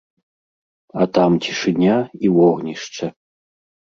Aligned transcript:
А 1.01 1.07
там 1.17 1.31
цішыня 1.47 1.97
і 2.27 2.31
вогнішча. 2.37 3.07